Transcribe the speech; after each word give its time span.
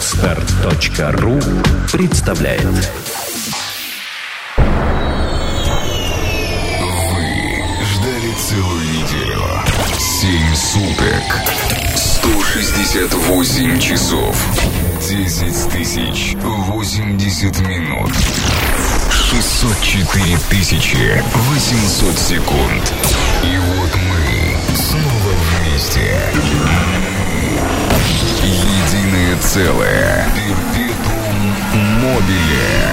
Отстар.ру 0.00 1.38
представляет 1.92 2.64
Вы 2.64 2.78
ждали 7.84 8.32
целую 8.48 8.80
неделю. 8.80 9.44
Семь 9.98 10.54
суток. 10.54 11.26
168 11.94 13.78
часов. 13.78 14.34
10 15.06 15.68
тысяч 15.70 16.34
80 16.40 17.60
минут. 17.60 18.10
604 19.12 20.38
тысячи 20.48 21.22
800 21.34 22.18
секунд. 22.18 22.94
И 23.44 23.58
вот 23.58 23.90
мы 23.96 24.76
снова 24.76 25.34
вместе. 25.60 26.89
Целое. 29.40 30.26
Перпетум 30.34 31.36
мобиле. 32.00 32.90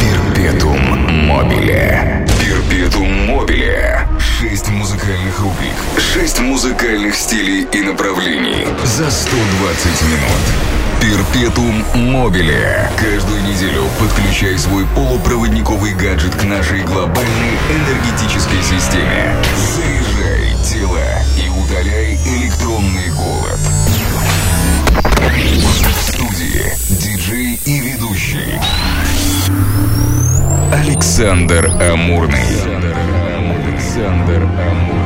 Перпетум 0.00 1.26
мобиле. 1.26 2.26
Перпетум 2.40 3.26
мобиле. 3.28 4.08
Шесть 4.18 4.68
музыкальных 4.68 5.38
рубрик. 5.40 5.74
Шесть 5.98 6.40
музыкальных 6.40 7.14
стилей 7.14 7.66
и 7.72 7.82
направлений. 7.82 8.66
За 8.84 9.10
120 9.10 10.02
минут. 10.02 10.81
Перпетум 11.02 11.84
мобиле. 11.94 12.88
Каждую 12.96 13.42
неделю 13.42 13.82
подключай 13.98 14.56
свой 14.56 14.86
полупроводниковый 14.94 15.94
гаджет 15.94 16.32
к 16.36 16.44
нашей 16.44 16.84
глобальной 16.84 17.58
энергетической 17.68 18.62
системе. 18.62 19.34
Заряжай 19.74 20.54
тело 20.62 21.00
и 21.36 21.48
удаляй 21.48 22.14
электронный 22.24 23.10
голод. 23.16 23.58
В 25.90 26.02
студии 26.12 26.72
диджей 26.88 27.58
и 27.64 27.80
ведущий 27.80 28.60
Александр 30.72 31.66
Амурный. 31.82 32.38
Александр 33.66 34.42
Амурный. 34.44 35.01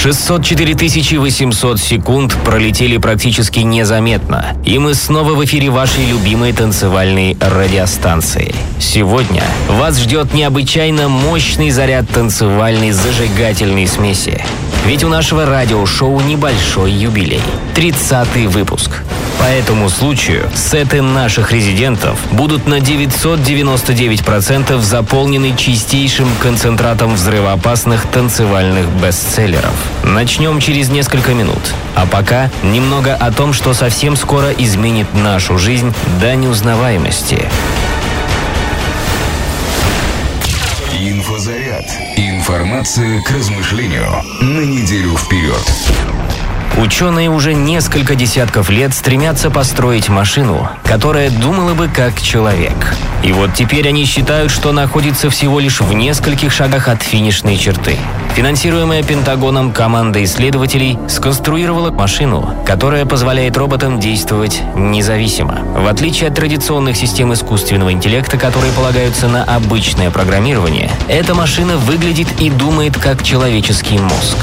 604 0.00 1.18
800 1.18 1.80
секунд 1.80 2.36
пролетели 2.44 2.98
практически 2.98 3.58
незаметно, 3.58 4.56
и 4.64 4.78
мы 4.78 4.94
снова 4.94 5.34
в 5.34 5.44
эфире 5.44 5.70
вашей 5.70 6.06
любимой 6.06 6.52
танцевальной 6.52 7.36
радиостанции. 7.40 8.54
Сегодня 8.78 9.42
вас 9.68 9.98
ждет 9.98 10.34
необычайно 10.34 11.08
мощный 11.08 11.70
заряд 11.70 12.08
танцевальной 12.08 12.92
зажигательной 12.92 13.88
смеси. 13.88 14.40
Ведь 14.86 15.02
у 15.02 15.08
нашего 15.08 15.44
радиошоу 15.46 16.20
небольшой 16.20 16.92
юбилей– 16.92 17.42
30-й 17.74 18.46
выпуск. 18.46 19.02
Этому 19.48 19.88
случаю 19.88 20.46
сеты 20.54 21.00
наших 21.00 21.52
резидентов 21.52 22.20
будут 22.32 22.66
на 22.66 22.80
999% 22.80 24.78
заполнены 24.82 25.56
чистейшим 25.56 26.28
концентратом 26.42 27.14
взрывоопасных 27.14 28.04
танцевальных 28.08 28.86
бестселлеров. 29.02 29.72
Начнем 30.04 30.60
через 30.60 30.90
несколько 30.90 31.32
минут. 31.32 31.72
А 31.94 32.04
пока 32.04 32.50
немного 32.62 33.14
о 33.14 33.32
том, 33.32 33.54
что 33.54 33.72
совсем 33.72 34.16
скоро 34.16 34.50
изменит 34.50 35.14
нашу 35.14 35.56
жизнь 35.56 35.94
до 36.20 36.36
неузнаваемости. 36.36 37.48
Инфозаряд. 40.92 41.86
Информация 42.16 43.22
к 43.22 43.30
размышлению 43.30 44.10
на 44.42 44.60
неделю 44.60 45.16
вперед. 45.16 46.37
Ученые 46.76 47.28
уже 47.28 47.54
несколько 47.54 48.14
десятков 48.14 48.70
лет 48.70 48.94
стремятся 48.94 49.50
построить 49.50 50.08
машину, 50.08 50.68
которая 50.84 51.30
думала 51.30 51.74
бы 51.74 51.88
как 51.88 52.20
человек. 52.20 52.94
И 53.24 53.32
вот 53.32 53.54
теперь 53.54 53.88
они 53.88 54.04
считают, 54.04 54.52
что 54.52 54.72
находится 54.72 55.28
всего 55.28 55.58
лишь 55.58 55.80
в 55.80 55.92
нескольких 55.92 56.52
шагах 56.52 56.86
от 56.88 57.02
финишной 57.02 57.56
черты. 57.56 57.96
Финансируемая 58.36 59.02
Пентагоном 59.02 59.72
команда 59.72 60.22
исследователей 60.22 60.96
сконструировала 61.08 61.90
машину, 61.90 62.54
которая 62.64 63.04
позволяет 63.06 63.56
роботам 63.56 63.98
действовать 63.98 64.62
независимо. 64.76 65.58
В 65.76 65.88
отличие 65.88 66.28
от 66.28 66.36
традиционных 66.36 66.96
систем 66.96 67.32
искусственного 67.32 67.92
интеллекта, 67.92 68.38
которые 68.38 68.72
полагаются 68.72 69.26
на 69.26 69.42
обычное 69.42 70.10
программирование, 70.10 70.90
эта 71.08 71.34
машина 71.34 71.76
выглядит 71.76 72.28
и 72.40 72.50
думает 72.50 72.96
как 72.96 73.24
человеческий 73.24 73.98
мозг. 73.98 74.38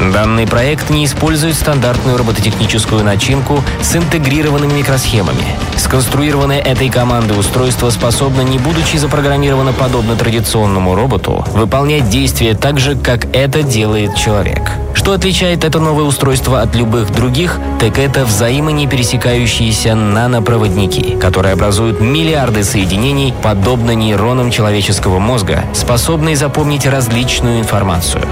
Данный 0.00 0.46
проект 0.46 0.88
не 0.88 1.04
использует 1.04 1.56
стандартную 1.56 2.16
робототехническую 2.16 3.04
начинку 3.04 3.62
с 3.82 3.94
интегрированными 3.94 4.78
микросхемами. 4.78 5.44
Сконструированное 5.76 6.58
этой 6.58 6.88
командой 6.88 7.38
устройство 7.38 7.90
способно, 7.90 8.40
не 8.40 8.58
будучи 8.58 8.96
запрограммировано 8.96 9.74
подобно 9.74 10.16
традиционному 10.16 10.94
роботу, 10.94 11.44
выполнять 11.52 12.08
действия 12.08 12.54
так 12.54 12.80
же, 12.80 12.96
как 12.96 13.36
это 13.36 13.62
делает 13.62 14.16
человек. 14.16 14.72
Что 14.94 15.12
отличает 15.12 15.64
это 15.64 15.80
новое 15.80 16.04
устройство 16.04 16.62
от 16.62 16.74
любых 16.74 17.12
других, 17.12 17.58
так 17.78 17.98
это 17.98 18.24
взаимно 18.24 18.86
пересекающиеся 18.86 19.94
нанопроводники, 19.94 21.16
которые 21.18 21.52
образуют 21.52 22.00
миллиарды 22.00 22.64
соединений, 22.64 23.34
подобно 23.42 23.92
нейронам 23.92 24.50
человеческого 24.50 25.18
мозга, 25.18 25.64
способные 25.74 26.36
запомнить 26.36 26.86
различную 26.86 27.60
информацию. 27.60 28.22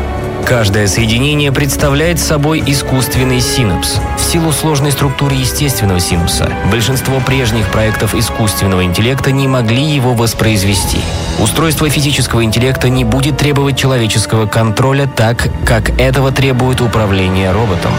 Каждое 0.48 0.86
соединение 0.86 1.53
представляет 1.53 2.19
собой 2.19 2.62
искусственный 2.64 3.38
синапс. 3.38 3.98
В 4.16 4.22
силу 4.22 4.50
сложной 4.50 4.92
структуры 4.92 5.34
естественного 5.34 6.00
синапса, 6.00 6.50
большинство 6.72 7.20
прежних 7.20 7.70
проектов 7.70 8.14
искусственного 8.14 8.84
интеллекта 8.84 9.31
не 9.31 9.47
могли 9.47 9.84
его 9.84 10.14
воспроизвести. 10.14 11.00
Устройство 11.38 11.91
физического 11.91 12.42
интеллекта 12.44 12.88
не 12.88 13.04
будет 13.04 13.36
требовать 13.36 13.76
человеческого 13.76 14.47
контроля 14.47 15.06
так, 15.06 15.48
как 15.66 16.00
этого 16.00 16.32
требует 16.32 16.80
управление 16.80 17.53
роботом. 17.53 17.92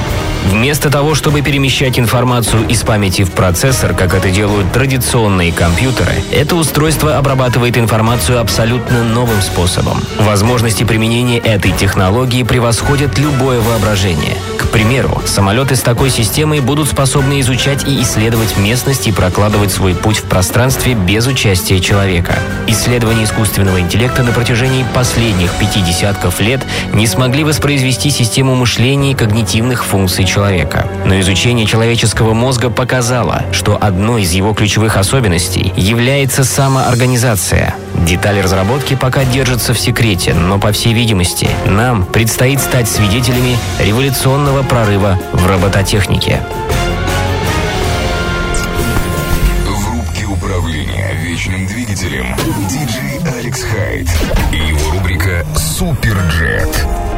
Вместо 0.45 0.89
того, 0.89 1.16
чтобы 1.16 1.41
перемещать 1.41 1.99
информацию 1.99 2.67
из 2.67 2.81
памяти 2.81 3.23
в 3.23 3.31
процессор, 3.31 3.93
как 3.93 4.16
это 4.16 4.31
делают 4.31 4.71
традиционные 4.71 5.51
компьютеры, 5.51 6.13
это 6.31 6.55
устройство 6.55 7.17
обрабатывает 7.17 7.77
информацию 7.77 8.39
абсолютно 8.39 9.03
новым 9.03 9.41
способом. 9.41 10.01
Возможности 10.17 10.83
применения 10.85 11.37
этой 11.37 11.71
технологии 11.71 12.38
превосходят 12.44 13.17
любое 13.17 13.59
воображение. 13.61 14.35
К 14.57 14.67
примеру, 14.67 15.22
самолеты 15.25 15.75
с 15.75 15.81
такой 15.81 16.09
системой 16.09 16.59
будут 16.59 16.88
способны 16.88 17.39
изучать 17.41 17.88
и 17.88 18.01
исследовать 18.01 18.55
местность 18.57 19.07
и 19.07 19.11
прокладывать 19.11 19.72
свой 19.72 19.95
путь 19.95 20.17
в 20.17 20.23
пространстве 20.25 20.94
без 20.94 21.25
участия 21.25 21.79
человека. 21.79 22.38
Исследования 22.67 23.23
искусственного 23.23 23.79
интеллекта 23.79 24.22
на 24.22 24.31
протяжении 24.31 24.85
последних 24.94 25.51
пяти 25.53 25.81
десятков 25.81 26.39
лет 26.39 26.61
не 26.94 27.07
смогли 27.07 27.44
воспроизвести 27.44 28.11
систему 28.11 28.55
мышления 28.55 29.11
и 29.11 29.16
когнитивных 29.16 29.83
функций 29.85 30.25
человека. 30.25 30.88
Но 31.05 31.19
изучение 31.19 31.66
человеческого 31.66 32.33
мозга 32.33 32.69
показало, 32.69 33.45
что 33.51 33.78
одной 33.81 34.22
из 34.22 34.31
его 34.33 34.53
ключевых 34.53 34.97
особенностей 34.97 35.73
является 35.75 36.44
самоорганизация. 36.44 37.75
Детали 38.05 38.39
разработки 38.39 38.95
пока 38.95 39.25
держатся 39.25 39.73
в 39.73 39.79
секрете, 39.79 40.33
но, 40.33 40.59
по 40.59 40.71
всей 40.71 40.93
видимости, 40.93 41.49
нам 41.65 42.05
предстоит 42.05 42.59
стать 42.59 42.87
свидетелями 42.87 43.57
революционного 43.79 44.63
прорыва 44.63 45.19
в 45.33 45.45
робототехнике. 45.45 46.41
В 49.65 49.91
рубке 49.91 50.25
управления 50.25 51.13
вечным 51.21 51.67
двигателем 51.67 52.35
диджей 52.69 53.19
Алекс 53.37 53.63
Хайд 53.63 54.07
и 54.51 54.57
его 54.57 54.91
рубрика 54.91 55.45
«Суперджет». 55.55 57.09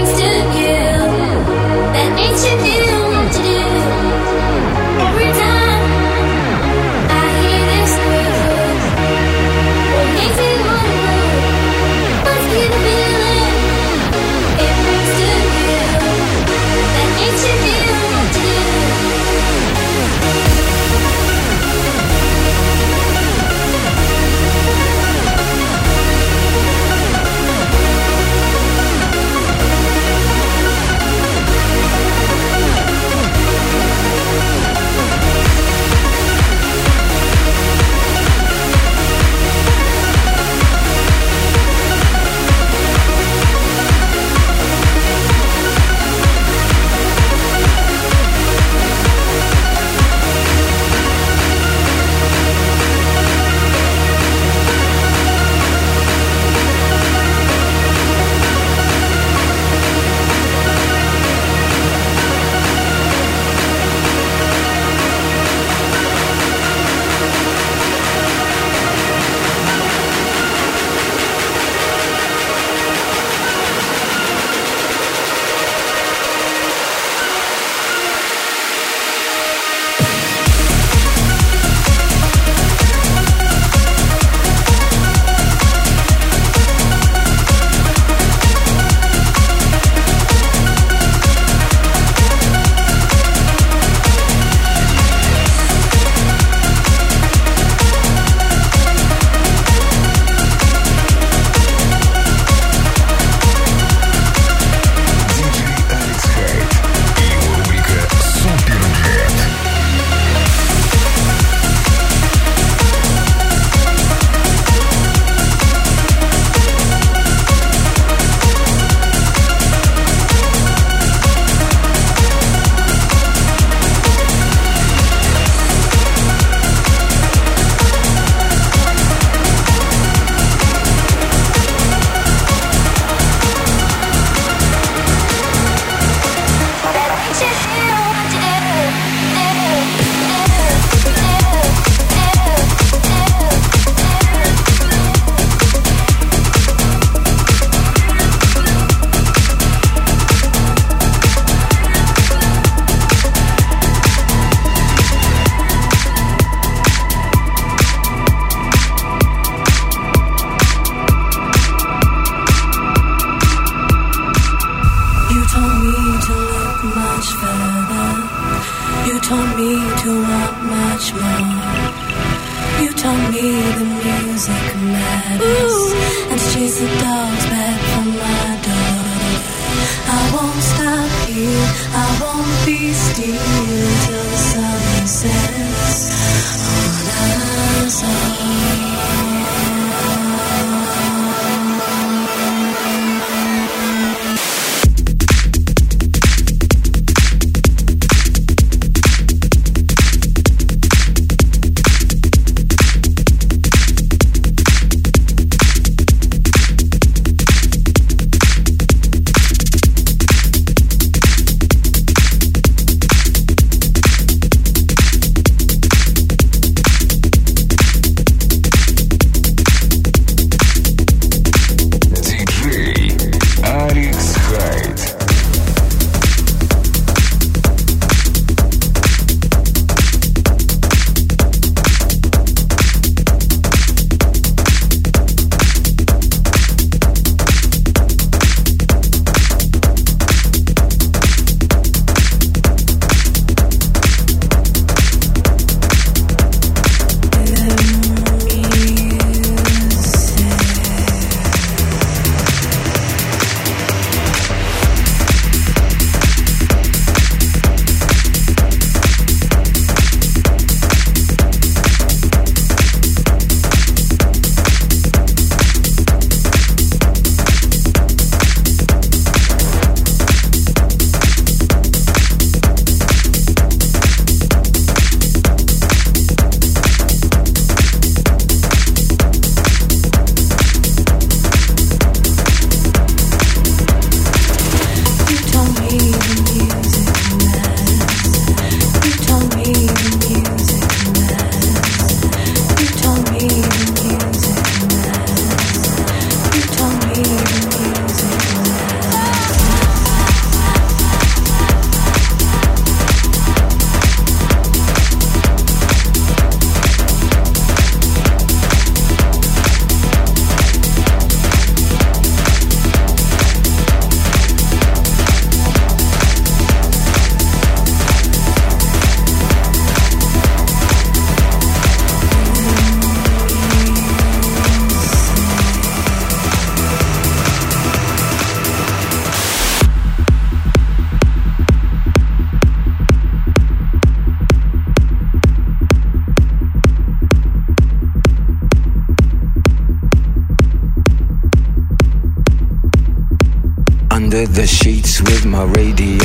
the 344.53 344.67
sheets 344.67 345.21
with 345.21 345.45
my 345.45 345.63
radio. 345.63 346.19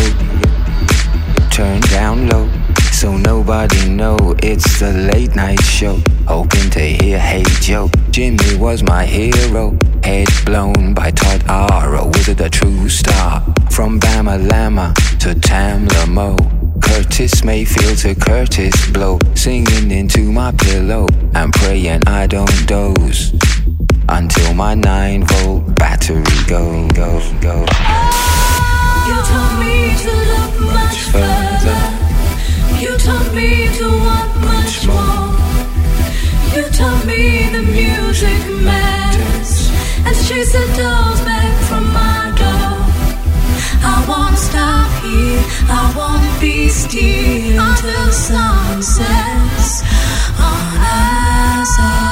Turned 1.51 1.89
down 1.91 2.29
low 2.29 2.51
so 2.93 3.17
nobody 3.17 3.89
know 3.89 4.17
it's 4.43 4.81
the 4.81 4.93
late 4.93 5.37
night 5.37 5.62
show. 5.62 6.01
Hoping 6.27 6.69
to 6.71 6.81
hear 6.81 7.19
hey 7.19 7.45
joe 7.61 7.89
jimmy 8.11 8.57
was 8.57 8.83
my 8.83 9.05
hero. 9.05 9.77
Head 10.03 10.29
blown 10.45 10.93
by 10.95 11.12
todd 11.12 11.45
r 11.49 12.07
wizard 12.09 12.41
a 12.41 12.51
true 12.51 12.89
star? 12.89 13.43
From 13.71 14.01
bama 14.01 14.37
lama 14.51 14.93
to 15.21 15.35
tam 15.35 15.87
lamo 15.89 16.37
curtis 16.81 17.45
mayfield 17.45 17.99
to 17.99 18.15
curtis 18.15 18.75
blow 18.91 19.19
singing 19.35 19.91
into 19.91 20.33
my 20.33 20.53
pillow. 20.53 21.07
And 21.35 21.53
praying 21.53 22.03
i 22.07 22.27
don't 22.27 22.67
doze 22.67 23.33
until 24.09 24.55
my 24.55 24.75
9 24.75 25.25
volt 25.25 25.75
battery 25.75 26.23
go 26.47 26.87
go 26.88 27.21
go 27.40 27.57
You 29.09 29.19
told 29.33 29.55
me 29.62 29.77
to 30.05 30.12
look 30.33 30.55
much 30.75 30.99
further. 31.12 31.83
You 32.83 32.92
told 32.99 33.35
me 33.35 33.51
to 33.79 33.87
want 34.07 34.33
much 34.53 34.87
more. 34.87 35.31
You 36.55 36.64
told 36.71 37.05
me 37.07 37.49
the 37.57 37.62
music 37.62 38.40
matters. 38.62 39.71
And 40.07 40.16
chase 40.27 40.53
the 40.53 40.66
dolls 40.79 41.21
back 41.23 41.55
from 41.69 41.85
my 41.92 42.33
door. 42.40 42.79
I 43.92 43.97
won't 44.09 44.38
stop 44.38 44.90
here. 45.03 45.42
I 45.69 45.85
won't 45.97 46.40
be 46.40 46.69
still 46.69 47.61
until 47.61 48.12
sun 48.12 48.83
sets. 48.83 49.83
On 50.38 50.77
as 50.81 52.06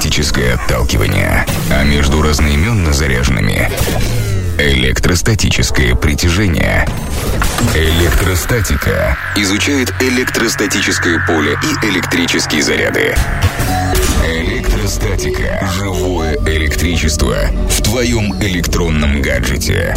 электростатическое 0.00 0.54
отталкивание, 0.54 1.44
а 1.70 1.84
между 1.84 2.22
разноименно 2.22 2.94
заряженными— 2.94 3.70
электростатическое 4.58 5.94
притяжение. 5.94 6.86
Электростатика 7.74 9.18
изучает 9.36 9.92
электростатическое 10.00 11.22
поле 11.26 11.58
и 11.62 11.86
электрические 11.86 12.62
заряды. 12.62 13.14
Электростатика. 14.26 15.68
Живое 15.74 16.38
электричество 16.46 17.36
в 17.68 17.82
твоем 17.82 18.32
электронном 18.42 19.20
гаджете. 19.20 19.94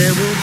There 0.00 0.14
will 0.14 0.39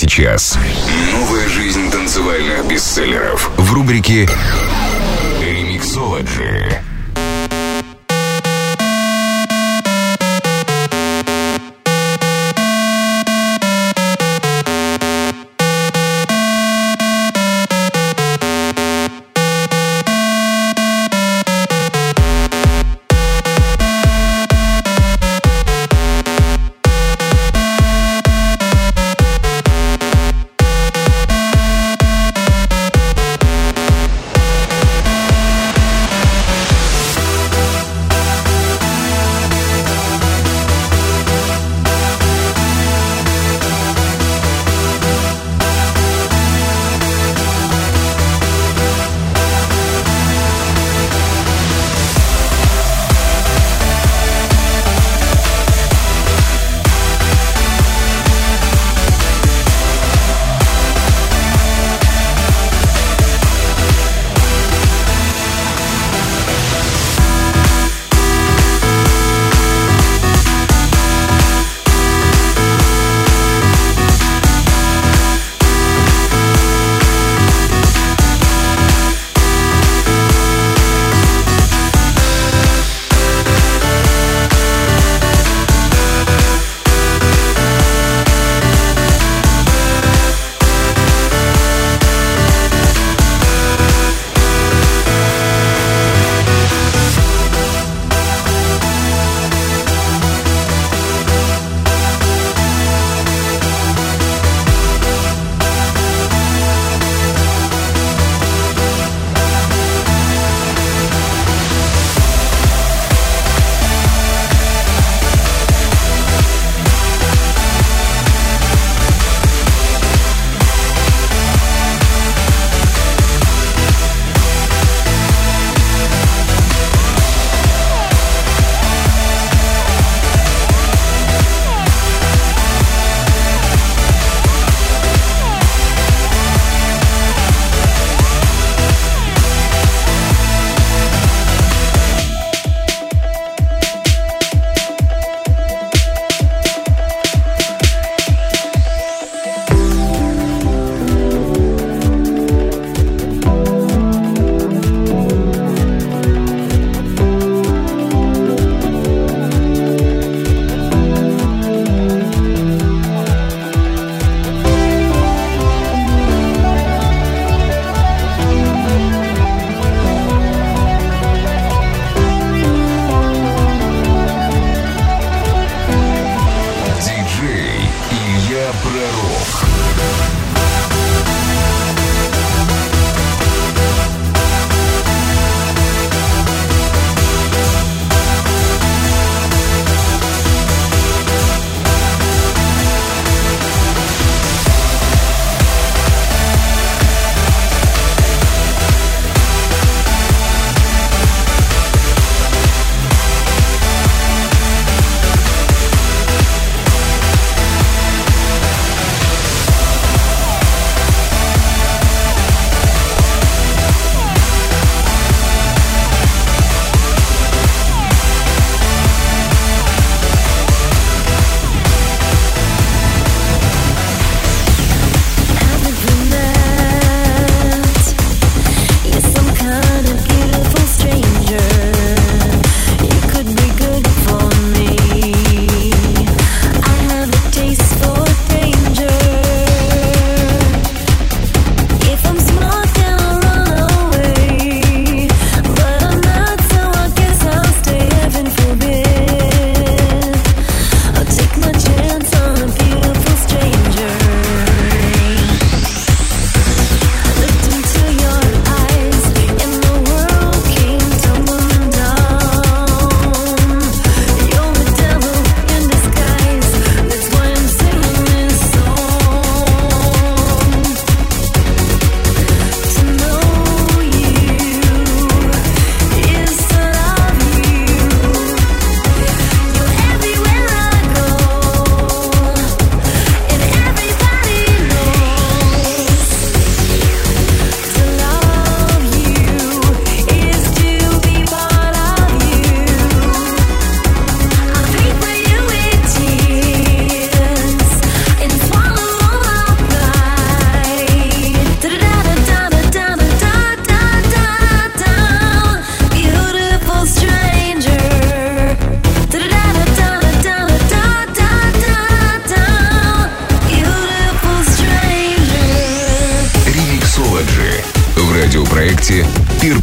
сейчас. 0.00 0.58
Новая 1.12 1.46
жизнь 1.46 1.90
танцевальных 1.90 2.64
бестселлеров 2.66 3.50
в 3.58 3.72
рубрике 3.74 4.26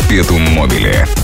«Перпетум 0.07 0.41
Мобиле». 0.53 1.16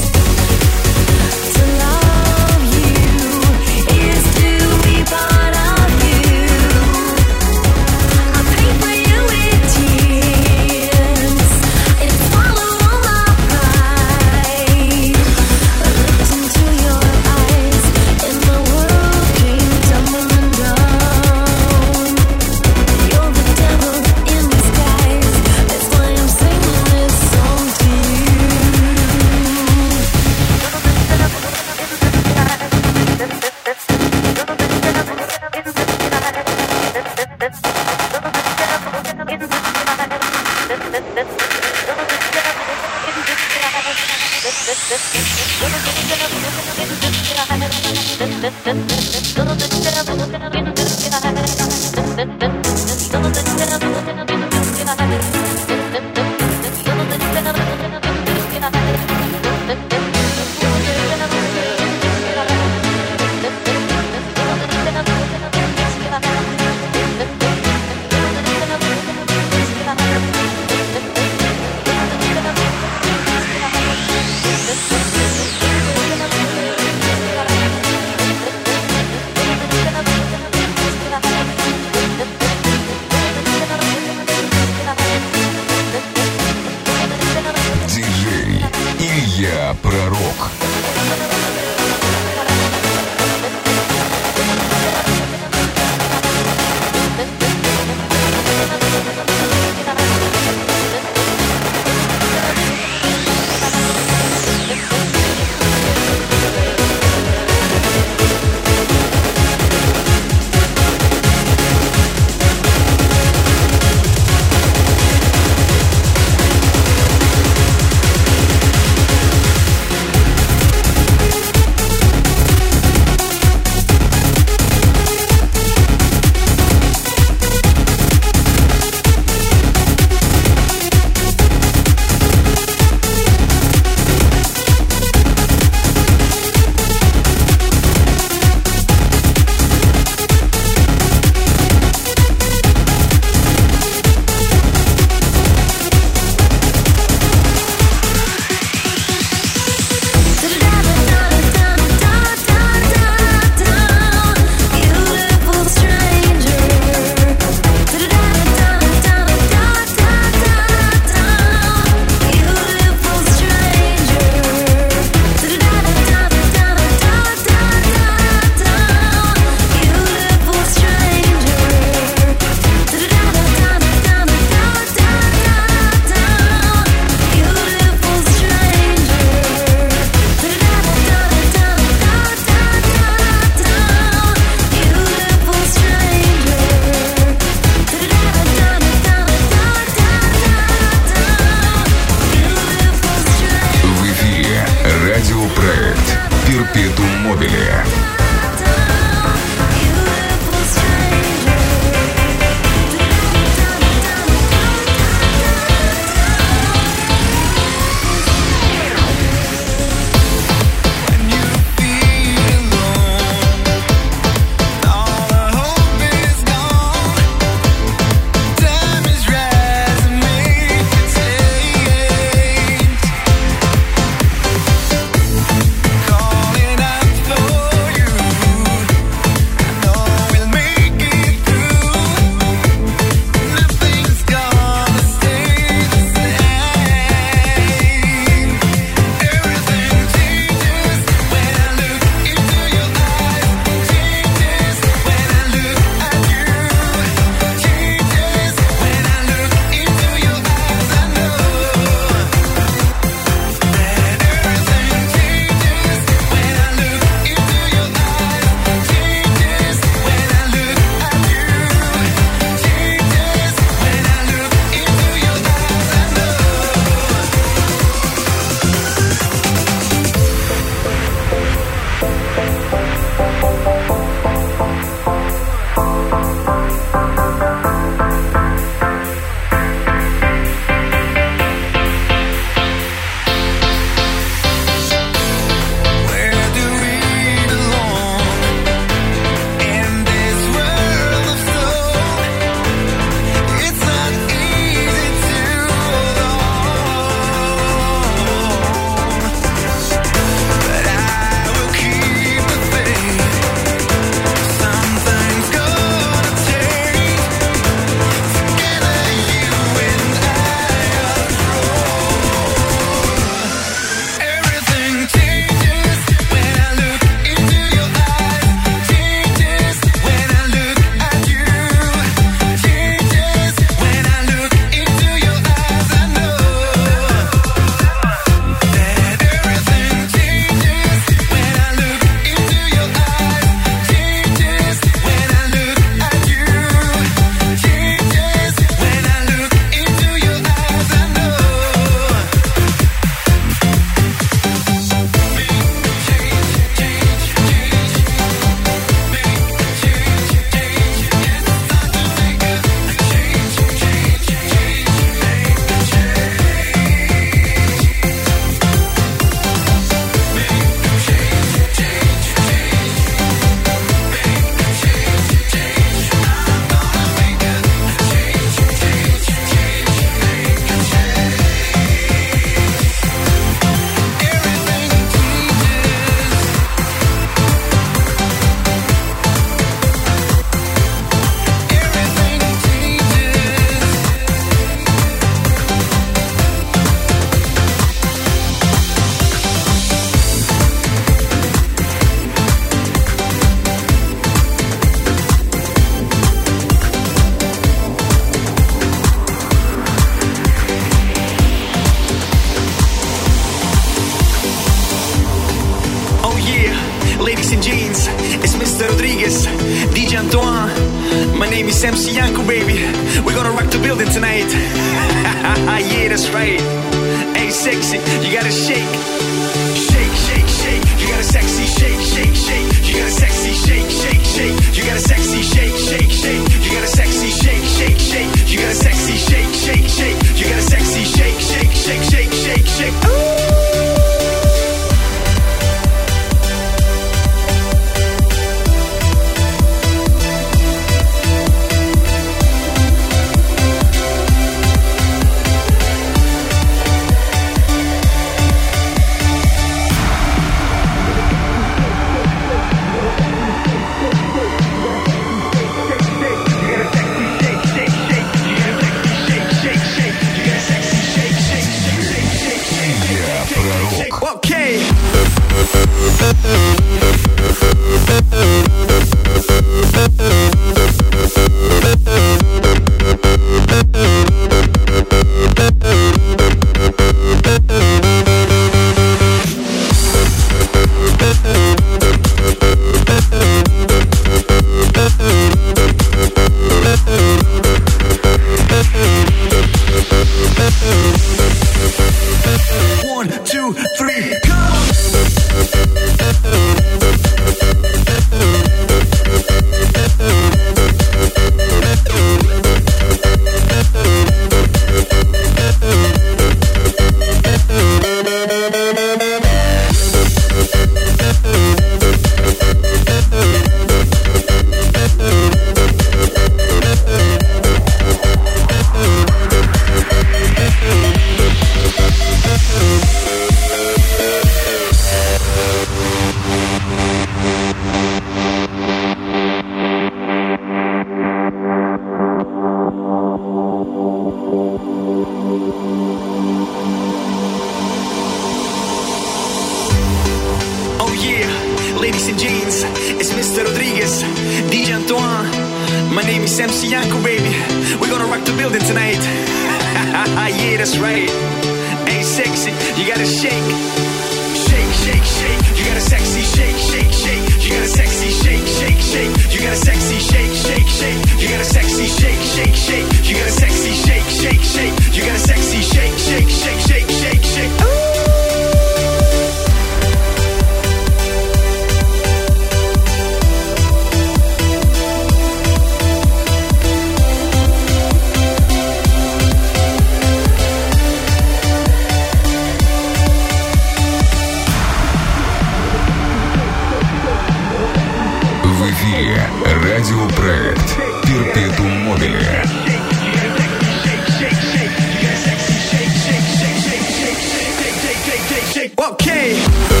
Hey. 599.60 600.00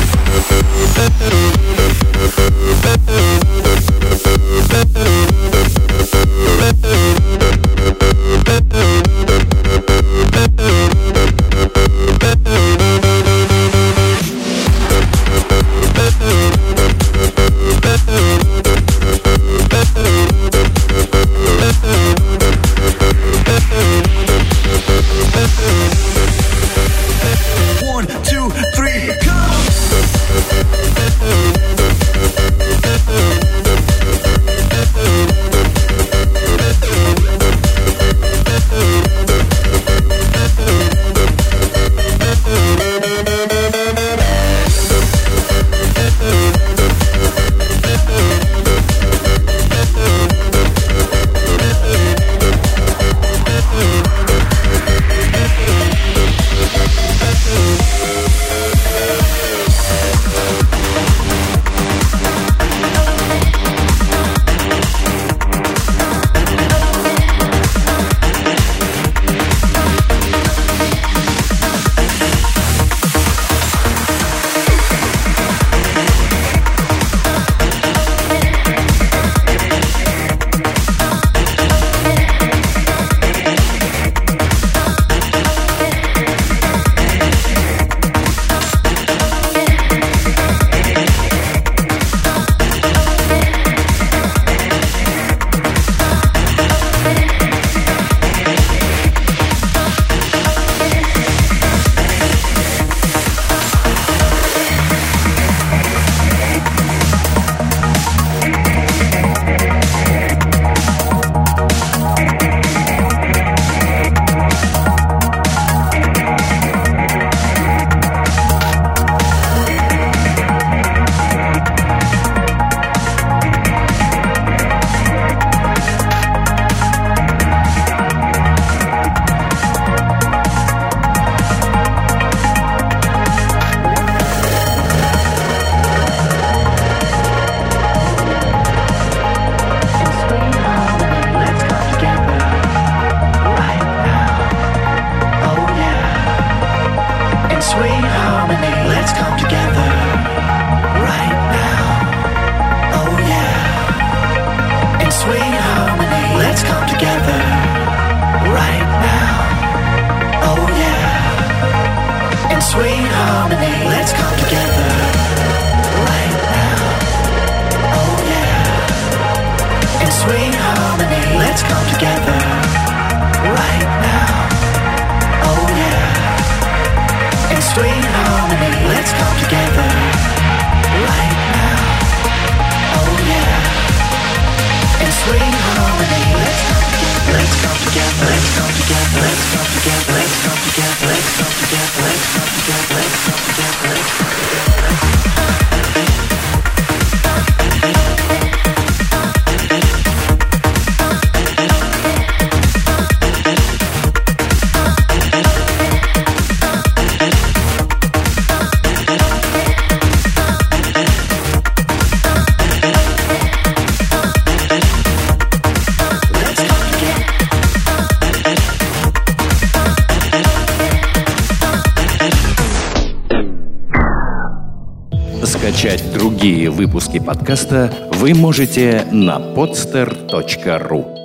Выпуски 226.90 227.20
подкаста 227.20 227.92
вы 228.14 228.34
можете 228.34 229.06
на 229.12 229.38
podster.ru 229.38 231.19